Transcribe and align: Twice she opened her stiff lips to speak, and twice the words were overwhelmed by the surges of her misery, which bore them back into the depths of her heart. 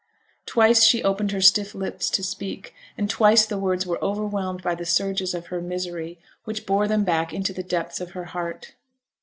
Twice 0.47 0.83
she 0.83 1.03
opened 1.03 1.29
her 1.31 1.41
stiff 1.41 1.75
lips 1.75 2.09
to 2.09 2.23
speak, 2.23 2.73
and 2.97 3.07
twice 3.07 3.45
the 3.45 3.59
words 3.59 3.85
were 3.85 4.03
overwhelmed 4.03 4.63
by 4.63 4.73
the 4.73 4.83
surges 4.83 5.35
of 5.35 5.45
her 5.53 5.61
misery, 5.61 6.17
which 6.43 6.65
bore 6.65 6.87
them 6.87 7.03
back 7.03 7.31
into 7.33 7.53
the 7.53 7.61
depths 7.61 8.01
of 8.01 8.13
her 8.17 8.25
heart. 8.25 8.73